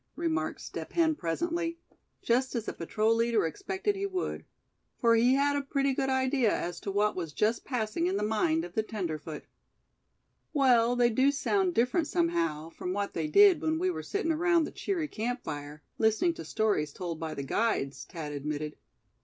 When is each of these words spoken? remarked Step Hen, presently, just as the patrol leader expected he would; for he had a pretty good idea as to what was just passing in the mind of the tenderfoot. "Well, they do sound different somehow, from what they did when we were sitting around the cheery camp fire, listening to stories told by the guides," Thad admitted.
remarked 0.15 0.59
Step 0.59 0.93
Hen, 0.93 1.13
presently, 1.13 1.77
just 2.23 2.55
as 2.55 2.65
the 2.65 2.73
patrol 2.73 3.13
leader 3.13 3.45
expected 3.45 3.95
he 3.95 4.07
would; 4.07 4.43
for 4.97 5.15
he 5.15 5.35
had 5.35 5.55
a 5.55 5.61
pretty 5.61 5.93
good 5.93 6.09
idea 6.09 6.51
as 6.51 6.79
to 6.79 6.89
what 6.91 7.15
was 7.15 7.33
just 7.33 7.63
passing 7.63 8.07
in 8.07 8.17
the 8.17 8.23
mind 8.23 8.65
of 8.65 8.73
the 8.73 8.81
tenderfoot. 8.81 9.43
"Well, 10.53 10.95
they 10.95 11.11
do 11.11 11.29
sound 11.31 11.75
different 11.75 12.07
somehow, 12.07 12.71
from 12.71 12.93
what 12.93 13.13
they 13.13 13.27
did 13.27 13.61
when 13.61 13.77
we 13.77 13.91
were 13.91 14.01
sitting 14.01 14.31
around 14.31 14.63
the 14.63 14.71
cheery 14.71 15.07
camp 15.07 15.43
fire, 15.43 15.83
listening 15.99 16.33
to 16.33 16.45
stories 16.45 16.91
told 16.93 17.19
by 17.19 17.35
the 17.35 17.43
guides," 17.43 18.03
Thad 18.05 18.31
admitted. 18.33 18.77